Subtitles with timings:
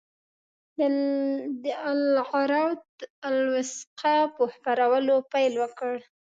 [1.63, 2.85] د العروة
[3.29, 5.93] الوثقی په خپرولو پیل وکړ.